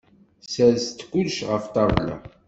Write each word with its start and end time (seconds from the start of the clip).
Sers-d 0.53 0.99
kullec 1.09 1.39
ɣef 1.49 1.63
ṭṭabla! 1.69 2.15